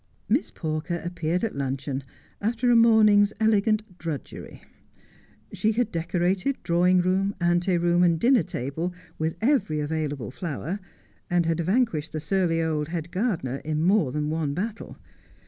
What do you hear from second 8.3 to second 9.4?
table with